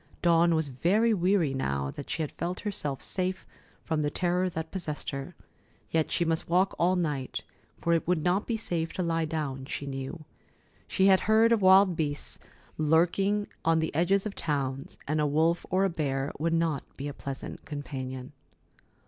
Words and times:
Dawn 0.23 0.55
was 0.55 0.69
very 0.69 1.13
weary 1.13 1.53
now 1.53 1.91
that 1.91 2.09
she 2.09 2.25
felt 2.25 2.61
herself 2.61 3.03
safe 3.03 3.45
from 3.83 4.01
the 4.01 4.09
terror 4.09 4.49
that 4.49 4.71
possessed 4.71 5.11
her, 5.11 5.35
yet 5.91 6.09
she 6.09 6.25
must 6.25 6.49
walk 6.49 6.73
all 6.79 6.95
night, 6.95 7.43
for 7.79 7.93
it 7.93 8.07
would 8.07 8.23
not 8.23 8.47
be 8.47 8.57
safe 8.57 8.91
to 8.93 9.03
lie 9.03 9.25
down, 9.25 9.65
she 9.65 9.85
knew. 9.85 10.25
She 10.87 11.05
had 11.05 11.19
heard 11.29 11.51
of 11.51 11.61
wild 11.61 11.95
beasts 11.95 12.39
lurking 12.79 13.45
on 13.63 13.77
the 13.77 13.93
edges 13.93 14.25
of 14.25 14.33
towns, 14.33 14.97
and 15.07 15.21
a 15.21 15.27
wolf 15.27 15.67
or 15.69 15.85
a 15.85 15.89
bear 15.91 16.31
would 16.39 16.53
not 16.55 16.83
be 16.97 17.07
a 17.07 17.13
pleasant 17.13 17.63
companion. 17.65 18.31